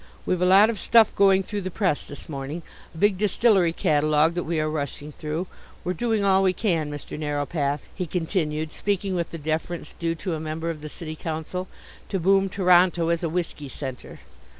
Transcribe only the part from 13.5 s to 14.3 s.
Centre."